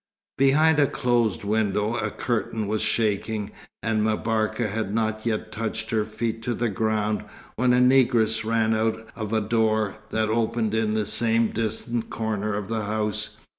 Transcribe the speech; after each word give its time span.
Behind 0.39 0.79
a 0.79 0.87
closed 0.87 1.43
window 1.43 1.95
a 1.95 2.09
curtain 2.09 2.65
was 2.67 2.81
shaking; 2.81 3.51
and 3.83 4.03
M'Barka 4.03 4.67
had 4.67 4.91
not 4.95 5.27
yet 5.27 5.51
touched 5.51 5.91
her 5.91 6.03
feet 6.05 6.41
to 6.41 6.55
the 6.55 6.69
ground 6.69 7.23
when 7.55 7.71
a 7.71 7.79
negress 7.79 8.43
ran 8.43 8.73
out 8.73 9.07
of 9.15 9.31
a 9.31 9.41
door 9.41 9.97
that 10.09 10.27
opened 10.27 10.73
in 10.73 10.95
the 10.95 11.05
same 11.05 11.49
distant 11.49 12.09
corner 12.09 12.55
of 12.55 12.67
the 12.67 12.85
house. 12.85 13.37